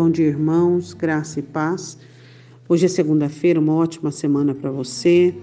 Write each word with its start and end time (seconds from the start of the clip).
Bom 0.00 0.08
dia, 0.08 0.28
irmãos, 0.28 0.94
graça 0.94 1.40
e 1.40 1.42
paz. 1.42 1.98
Hoje 2.68 2.86
é 2.86 2.88
segunda-feira, 2.88 3.58
uma 3.58 3.74
ótima 3.74 4.12
semana 4.12 4.54
para 4.54 4.70
você. 4.70 5.34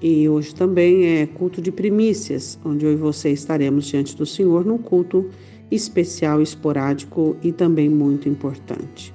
E 0.00 0.26
hoje 0.26 0.54
também 0.54 1.04
é 1.04 1.26
culto 1.26 1.60
de 1.60 1.70
primícias, 1.70 2.58
onde 2.64 2.86
eu 2.86 2.92
e 2.92 2.96
você 2.96 3.28
estaremos 3.28 3.84
diante 3.84 4.16
do 4.16 4.24
Senhor 4.24 4.64
num 4.64 4.78
culto 4.78 5.28
especial, 5.70 6.40
esporádico 6.40 7.36
e 7.42 7.52
também 7.52 7.90
muito 7.90 8.26
importante. 8.26 9.12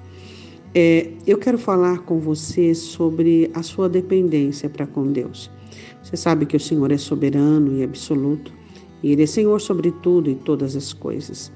É, 0.72 1.14
eu 1.26 1.36
quero 1.36 1.58
falar 1.58 2.02
com 2.02 2.20
você 2.20 2.72
sobre 2.72 3.50
a 3.52 3.64
sua 3.64 3.88
dependência 3.88 4.70
para 4.70 4.86
com 4.86 5.10
Deus. 5.10 5.50
Você 6.00 6.16
sabe 6.16 6.46
que 6.46 6.56
o 6.56 6.60
Senhor 6.60 6.92
é 6.92 6.96
soberano 6.96 7.76
e 7.76 7.82
absoluto, 7.82 8.52
e 9.02 9.10
Ele 9.10 9.24
é 9.24 9.26
Senhor 9.26 9.60
sobre 9.60 9.90
tudo 9.90 10.30
e 10.30 10.36
todas 10.36 10.76
as 10.76 10.92
coisas 10.92 11.50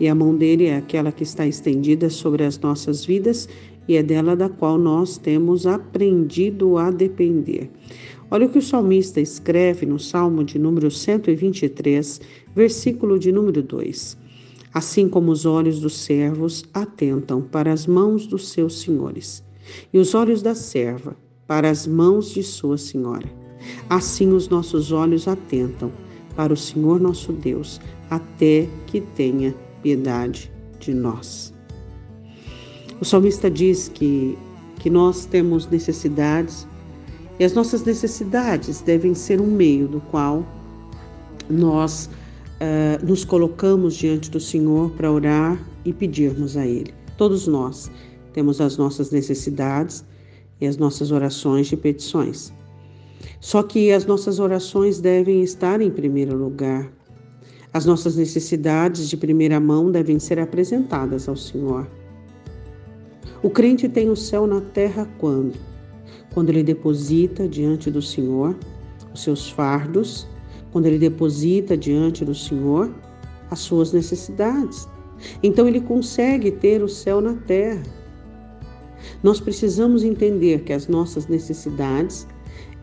e 0.00 0.08
a 0.08 0.14
mão 0.14 0.34
dele 0.34 0.64
é 0.64 0.76
aquela 0.76 1.12
que 1.12 1.22
está 1.22 1.46
estendida 1.46 2.08
sobre 2.08 2.42
as 2.42 2.58
nossas 2.58 3.04
vidas 3.04 3.46
e 3.86 3.96
é 3.96 4.02
dela 4.02 4.34
da 4.34 4.48
qual 4.48 4.78
nós 4.78 5.18
temos 5.18 5.66
aprendido 5.66 6.78
a 6.78 6.90
depender. 6.90 7.70
Olha 8.30 8.46
o 8.46 8.48
que 8.48 8.58
o 8.58 8.62
salmista 8.62 9.20
escreve 9.20 9.84
no 9.84 9.98
Salmo 9.98 10.42
de 10.42 10.58
número 10.58 10.90
123, 10.90 12.20
versículo 12.54 13.18
de 13.18 13.30
número 13.30 13.62
2. 13.62 14.16
Assim 14.72 15.08
como 15.08 15.32
os 15.32 15.44
olhos 15.44 15.80
dos 15.80 15.94
servos 15.96 16.64
atentam 16.72 17.42
para 17.42 17.72
as 17.72 17.86
mãos 17.86 18.26
dos 18.26 18.48
seus 18.50 18.80
senhores, 18.80 19.44
e 19.92 19.98
os 19.98 20.14
olhos 20.14 20.40
da 20.40 20.54
serva 20.54 21.16
para 21.46 21.68
as 21.68 21.86
mãos 21.86 22.32
de 22.32 22.42
sua 22.42 22.78
senhora. 22.78 23.28
Assim 23.88 24.32
os 24.32 24.48
nossos 24.48 24.92
olhos 24.92 25.26
atentam 25.26 25.90
para 26.36 26.52
o 26.52 26.56
Senhor 26.56 27.00
nosso 27.00 27.32
Deus, 27.32 27.80
até 28.08 28.68
que 28.86 29.00
tenha 29.00 29.54
piedade 29.82 30.50
de 30.78 30.94
nós. 30.94 31.52
O 33.00 33.04
salmista 33.04 33.50
diz 33.50 33.88
que, 33.88 34.36
que 34.78 34.90
nós 34.90 35.24
temos 35.24 35.66
necessidades 35.66 36.66
e 37.38 37.44
as 37.44 37.54
nossas 37.54 37.82
necessidades 37.84 38.82
devem 38.82 39.14
ser 39.14 39.40
um 39.40 39.46
meio 39.46 39.88
do 39.88 40.00
qual 40.02 40.44
nós 41.48 42.10
uh, 42.60 43.04
nos 43.04 43.24
colocamos 43.24 43.94
diante 43.94 44.30
do 44.30 44.38
Senhor 44.38 44.90
para 44.90 45.10
orar 45.10 45.58
e 45.84 45.92
pedirmos 45.92 46.56
a 46.56 46.66
Ele. 46.66 46.92
Todos 47.16 47.46
nós 47.46 47.90
temos 48.34 48.60
as 48.60 48.76
nossas 48.76 49.10
necessidades 49.10 50.04
e 50.60 50.66
as 50.66 50.76
nossas 50.76 51.10
orações 51.10 51.66
de 51.68 51.76
petições. 51.76 52.52
Só 53.40 53.62
que 53.62 53.90
as 53.90 54.04
nossas 54.04 54.38
orações 54.38 55.00
devem 55.00 55.42
estar 55.42 55.80
em 55.80 55.90
primeiro 55.90 56.36
lugar, 56.36 56.92
as 57.72 57.86
nossas 57.86 58.16
necessidades 58.16 59.08
de 59.08 59.16
primeira 59.16 59.60
mão 59.60 59.90
devem 59.90 60.18
ser 60.18 60.38
apresentadas 60.38 61.28
ao 61.28 61.36
Senhor. 61.36 61.88
O 63.42 63.48
crente 63.48 63.88
tem 63.88 64.10
o 64.10 64.16
céu 64.16 64.46
na 64.46 64.60
terra 64.60 65.08
quando? 65.18 65.56
Quando 66.34 66.50
ele 66.50 66.62
deposita 66.62 67.48
diante 67.48 67.90
do 67.90 68.02
Senhor 68.02 68.56
os 69.12 69.22
seus 69.22 69.50
fardos, 69.50 70.26
quando 70.72 70.86
ele 70.86 70.98
deposita 70.98 71.76
diante 71.76 72.24
do 72.24 72.34
Senhor 72.34 72.92
as 73.50 73.60
suas 73.60 73.92
necessidades. 73.92 74.88
Então 75.42 75.66
ele 75.66 75.80
consegue 75.80 76.50
ter 76.50 76.82
o 76.82 76.88
céu 76.88 77.20
na 77.20 77.34
terra. 77.34 77.82
Nós 79.22 79.40
precisamos 79.40 80.04
entender 80.04 80.60
que 80.62 80.72
as 80.72 80.86
nossas 80.86 81.26
necessidades, 81.26 82.26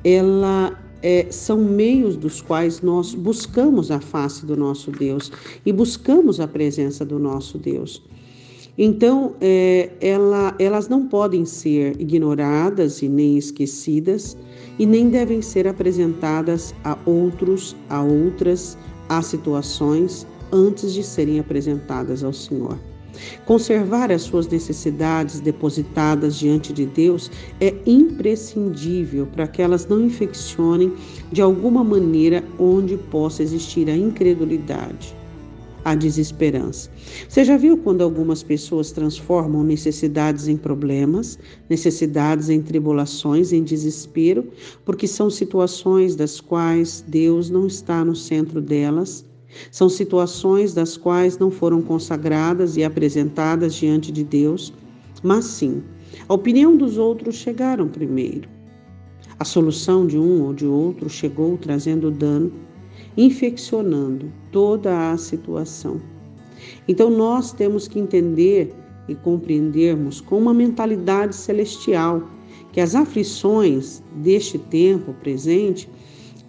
ela 0.04 0.78
é, 1.02 1.28
são 1.30 1.58
meios 1.58 2.16
dos 2.16 2.42
quais 2.42 2.82
nós 2.82 3.14
buscamos 3.14 3.92
a 3.92 4.00
face 4.00 4.46
do 4.46 4.56
nosso 4.56 4.92
Deus 4.92 5.32
e 5.66 5.72
buscamos 5.72 6.40
a 6.40 6.48
presença 6.48 7.06
do 7.06 7.20
nosso 7.20 7.58
Deus. 7.58 8.02
Então, 8.78 9.34
é, 9.42 9.90
ela, 10.00 10.56
elas 10.60 10.88
não 10.88 11.08
podem 11.08 11.46
ser 11.46 12.00
ignoradas 12.00 13.02
e 13.02 13.10
nem 13.10 13.38
esquecidas, 13.38 14.38
e 14.78 14.86
nem 14.86 15.10
devem 15.10 15.42
ser 15.42 15.68
apresentadas 15.68 16.76
a 16.84 16.96
outros, 17.06 17.76
a 17.90 18.04
outras, 18.04 18.78
a 19.10 19.20
situações 19.22 20.28
antes 20.52 20.94
de 20.94 21.04
serem 21.04 21.40
apresentadas 21.40 22.24
ao 22.24 22.32
Senhor. 22.32 22.78
Conservar 23.46 24.12
as 24.12 24.24
suas 24.24 24.48
necessidades 24.48 25.40
depositadas 25.40 26.38
diante 26.38 26.74
de 26.74 26.86
Deus 26.86 27.32
é 27.60 27.74
imprescindível 27.86 29.28
para 29.28 29.48
que 29.48 29.62
elas 29.62 29.88
não 29.88 30.04
infeccionem 30.04 30.94
de 31.32 31.42
alguma 31.42 31.84
maneira 31.84 32.44
onde 32.60 32.98
possa 32.98 33.44
existir 33.44 33.90
a 33.90 33.96
incredulidade 33.96 35.16
a 35.88 35.96
desesperança. 35.96 36.90
Você 37.30 37.46
já 37.46 37.56
viu 37.56 37.78
quando 37.78 38.02
algumas 38.02 38.44
pessoas 38.44 38.92
transformam 38.92 39.64
necessidades 39.64 40.50
em 40.50 40.58
problemas, 40.58 41.40
necessidades 41.70 42.50
em 42.50 42.62
tribulações, 42.62 43.54
em 43.54 43.64
desespero, 43.64 44.50
porque 44.84 45.08
são 45.08 45.30
situações 45.30 46.14
das 46.14 46.42
quais 46.42 47.06
Deus 47.08 47.50
não 47.50 47.66
está 47.66 48.04
no 48.04 48.18
centro 48.18 48.60
delas 48.60 49.26
são 49.72 49.90
situações 49.90 50.74
das 50.74 50.98
quais 50.98 51.38
não 51.38 51.50
foram 51.50 51.82
consagradas 51.82 52.78
e 52.78 52.84
apresentadas 52.84 53.76
diante 53.76 54.12
de 54.12 54.24
Deus, 54.24 54.74
mas 55.24 55.46
sim, 55.46 55.84
a 56.28 56.34
opinião 56.34 56.76
dos 56.76 56.98
outros 56.98 57.36
chegaram 57.36 57.88
primeiro. 57.88 58.50
A 59.40 59.46
solução 59.46 60.08
de 60.08 60.18
um 60.18 60.44
ou 60.44 60.54
de 60.54 60.66
outro 60.66 61.10
chegou 61.10 61.58
trazendo 61.58 62.10
dano, 62.10 62.52
infeccionando 63.16 64.32
toda 64.52 65.12
a 65.12 65.18
situação. 65.18 66.02
Então 66.88 67.10
nós 67.10 67.52
temos 67.52 67.88
que 67.88 68.00
entender 68.00 68.74
e 69.08 69.16
compreendermos 69.16 70.20
com 70.20 70.38
uma 70.38 70.54
mentalidade 70.54 71.36
celestial 71.36 72.28
que 72.74 72.82
as 72.82 72.96
aflições 72.96 74.04
deste 74.16 74.58
tempo 74.58 75.14
presente 75.14 75.90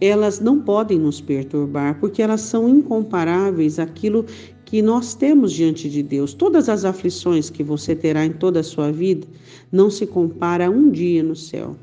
elas 0.00 0.41
não 0.41 0.60
podem 0.60 0.98
nos 0.98 1.20
perturbar, 1.20 1.98
porque 2.00 2.22
elas 2.22 2.42
são 2.42 2.69
incomparáveis 2.69 3.78
àquilo 3.78 4.25
que 4.64 4.82
nós 4.82 5.14
temos 5.14 5.53
diante 5.53 5.88
de 5.88 6.03
Deus. 6.03 6.34
Todas 6.34 6.69
as 6.69 6.84
aflições 6.84 7.48
que 7.50 7.62
você 7.62 7.97
terá 7.97 8.25
em 8.25 8.32
toda 8.32 8.60
a 8.60 8.64
sua 8.64 8.92
vida 8.92 9.26
não 9.72 9.91
se 9.91 10.06
compara 10.06 10.66
a 10.66 10.70
um 10.70 10.91
dia 10.91 11.22
no 11.22 11.34
céu. 11.34 11.76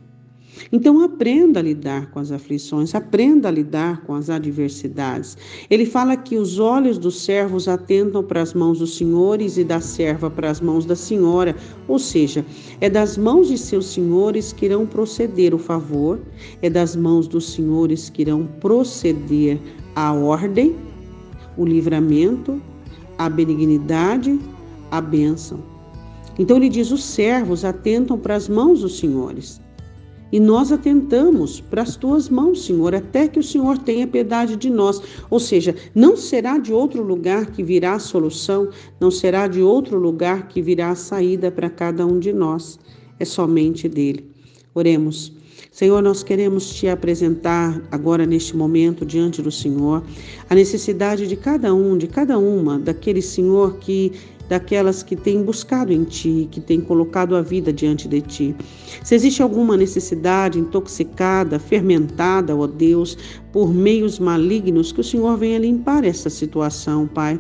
Então 0.72 1.02
aprenda 1.02 1.60
a 1.60 1.64
lidar 1.64 2.12
com 2.12 2.20
as 2.20 2.32
aflições, 2.32 2.96
aprenda 2.96 3.48
a 3.48 3.52
lidar 3.52 4.02
com 4.02 4.14
as 4.14 4.30
adversidades. 4.30 5.38
Ele 5.70 5.86
fala 5.86 6.16
que 6.16 6.38
os 6.38 6.60
olhos 6.60 6.98
dos 6.98 7.22
servos 7.24 7.68
atentam 7.68 8.24
para 8.24 8.42
as 8.42 8.54
mãos 8.54 8.80
dos 8.80 8.98
senhores 8.98 9.58
e 9.58 9.64
da 9.64 9.80
serva 9.80 10.30
para 10.30 10.50
as 10.50 10.62
mãos 10.62 10.86
da 10.86 10.96
senhora, 10.96 11.56
ou 11.88 12.00
seja, 12.00 12.46
é 12.82 12.90
das 12.90 13.18
mãos 13.18 13.48
de 13.48 13.58
seus 13.58 13.88
senhores 13.88 14.54
que 14.54 14.66
irão 14.66 14.86
proceder 14.86 15.54
o 15.54 15.58
favor, 15.58 16.20
é 16.62 16.70
das 16.70 16.96
mãos 16.96 17.28
dos 17.28 17.52
senhores 17.52 18.10
que 18.10 18.22
irão 18.22 18.48
proceder 18.60 19.60
a 19.96 20.14
ordem, 20.14 20.76
o 21.58 21.66
livramento, 21.66 22.62
a 23.18 23.30
benignidade, 23.30 24.40
a 24.92 25.00
bênção. 25.02 25.64
Então 26.38 26.58
ele 26.58 26.70
diz: 26.70 26.92
os 26.92 27.04
servos 27.04 27.64
atentam 27.64 28.18
para 28.18 28.36
as 28.36 28.50
mãos 28.50 28.82
dos 28.82 29.00
senhores. 29.00 29.62
E 30.36 30.40
nós 30.40 30.70
atentamos 30.70 31.62
para 31.62 31.82
as 31.82 31.96
tuas 31.96 32.28
mãos, 32.28 32.66
Senhor, 32.66 32.94
até 32.94 33.26
que 33.26 33.40
o 33.40 33.44
Senhor 33.44 33.78
tenha 33.78 34.06
piedade 34.06 34.58
de 34.58 34.70
nós. 34.70 35.02
Ou 35.30 35.40
seja, 35.40 35.74
não 35.96 36.18
será 36.18 36.58
de 36.58 36.74
outro 36.74 37.02
lugar 37.02 37.52
que 37.52 37.64
virá 37.64 37.94
a 37.94 38.00
solução, 38.00 38.68
não 39.00 39.10
será 39.10 39.48
de 39.48 39.62
outro 39.62 39.98
lugar 39.98 40.50
que 40.50 40.62
virá 40.62 40.90
a 40.90 40.96
saída 40.96 41.50
para 41.50 41.70
cada 41.70 42.06
um 42.06 42.20
de 42.20 42.34
nós. 42.34 42.78
É 43.18 43.24
somente 43.24 43.88
dele. 43.88 44.30
Oremos. 44.74 45.32
Senhor, 45.72 46.02
nós 46.02 46.22
queremos 46.22 46.74
te 46.74 46.90
apresentar 46.90 47.82
agora 47.90 48.26
neste 48.26 48.58
momento 48.58 49.06
diante 49.06 49.42
do 49.42 49.52
Senhor 49.52 50.04
a 50.50 50.56
necessidade 50.56 51.28
de 51.28 51.38
cada 51.38 51.74
um, 51.74 51.98
de 51.98 52.08
cada 52.08 52.38
uma, 52.38 52.78
daquele 52.78 53.22
Senhor 53.22 53.78
que 53.78 54.12
daquelas 54.48 55.04
que 55.04 55.16
têm 55.16 55.44
buscado 55.44 55.92
em 55.92 56.04
ti, 56.04 56.48
que 56.52 56.62
têm 56.62 56.82
colocado 56.82 57.36
a 57.36 57.42
vida 57.42 57.72
diante 57.74 58.08
de 58.08 58.22
ti. 58.22 58.56
Se 59.04 59.16
existe 59.16 59.42
alguma 59.42 59.76
necessidade 59.78 60.60
intoxicada, 60.60 61.60
fermentada, 61.60 62.56
ó 62.56 62.68
Deus, 62.68 63.18
por 63.56 63.74
meios 63.74 64.20
malignos, 64.20 64.92
que 64.92 65.00
o 65.00 65.04
Senhor 65.04 65.38
venha 65.38 65.58
limpar 65.58 66.04
essa 66.04 66.30
situação, 66.30 67.08
Pai, 67.08 67.40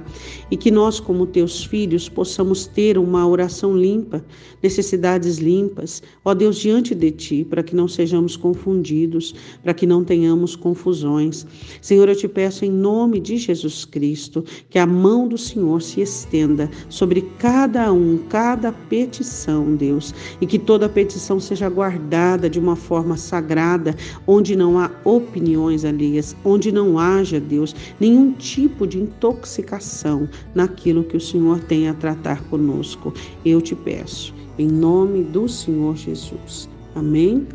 e 0.50 0.56
que 0.56 0.72
nós, 0.72 0.98
como 0.98 1.25
teus 1.25 1.66
filhos, 1.66 2.07
possamos 2.07 2.66
ter 2.66 2.98
uma 2.98 3.28
oração 3.28 3.75
limpa, 3.75 4.24
necessidades 4.63 5.40
limpas, 5.40 6.02
ó 6.24 6.34
Deus, 6.34 6.56
diante 6.56 6.96
de 6.96 7.12
ti, 7.12 7.44
para 7.44 7.62
que 7.62 7.75
não 7.75 7.86
sejamos 7.86 8.38
confundidos, 8.38 9.36
para 9.62 9.74
que 9.74 9.86
não 9.86 10.06
tenhamos 10.06 10.56
confusões. 10.56 11.46
Senhor, 11.81 12.07
eu 12.07 12.16
te 12.16 12.30
peço 12.30 12.63
em 12.63 12.72
nome 12.72 13.19
de 13.19 13.36
Jesus 13.36 13.84
Cristo 13.84 14.42
que 14.69 14.80
a 14.80 14.88
mão 14.88 15.28
do 15.28 15.38
Senhor 15.38 15.81
se 15.81 16.00
estenda 16.00 16.69
sobre 16.95 17.24
cada 17.38 17.92
um, 17.92 18.18
cada 18.30 18.71
petição, 18.71 19.75
Deus, 19.75 20.15
e 20.39 20.47
que 20.47 20.57
toda 20.57 20.88
petição 20.88 21.42
seja 21.42 21.68
guardada 21.68 22.50
de 22.50 22.57
uma 22.57 22.77
forma 22.77 23.18
sagrada, 23.18 23.94
onde 24.25 24.56
não 24.56 24.80
há 24.80 24.89
opiniões 25.03 25.83
alheias, 25.83 26.33
onde 26.45 26.71
não 26.71 26.97
haja, 26.97 27.38
Deus, 27.38 27.75
nenhum 28.00 28.31
tipo 28.31 28.88
de 28.88 28.97
intoxicação 28.97 30.30
naquilo 30.53 31.03
que 31.03 31.18
o 31.18 31.21
Senhor 31.21 31.59
tem 31.59 31.89
a 31.89 31.94
tratar 31.94 32.42
conosco. 32.44 33.13
Eu 33.44 33.59
te 33.59 33.75
peço, 33.75 34.33
em 34.57 34.68
nome 34.69 35.21
do 35.21 35.50
Senhor 35.50 35.97
Jesus. 35.97 36.69
Amém? 36.95 37.45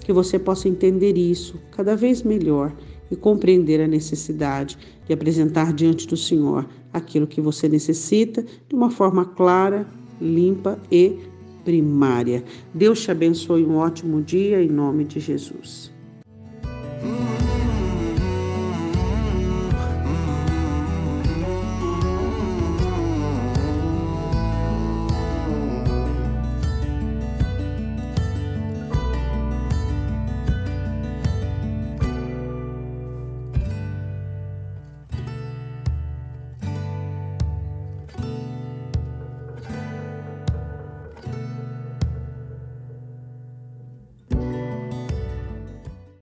Que 0.00 0.12
você 0.12 0.38
possa 0.38 0.68
entender 0.68 1.16
isso 1.16 1.58
cada 1.70 1.96
vez 1.96 2.22
melhor 2.22 2.70
e 3.10 3.16
compreender 3.16 3.80
a 3.80 3.88
necessidade 3.88 4.78
de 5.06 5.12
apresentar 5.12 5.72
diante 5.72 6.06
do 6.06 6.16
Senhor 6.16 6.66
aquilo 6.92 7.26
que 7.26 7.40
você 7.40 7.68
necessita 7.68 8.44
de 8.68 8.74
uma 8.74 8.90
forma 8.90 9.24
clara, 9.24 9.86
limpa 10.20 10.78
e 10.90 11.18
primária. 11.64 12.44
Deus 12.72 13.02
te 13.02 13.10
abençoe 13.10 13.64
um 13.64 13.76
ótimo 13.76 14.22
dia 14.22 14.62
em 14.62 14.68
nome 14.68 15.04
de 15.04 15.20
Jesus. 15.20 15.92